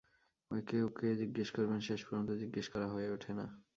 একে-ওকে 0.51 1.07
জিজ্ঞেস 1.15 1.49
করবেন-শেষ 1.51 1.99
পর্যন্ত 2.05 2.29
জিজ্ঞেস 2.41 2.67
করা 2.69 2.87
হয়ে 2.93 3.07
ওঠে 3.09 3.31
না। 3.33 3.45